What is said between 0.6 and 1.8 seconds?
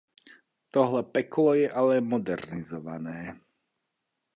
Tohle peklo je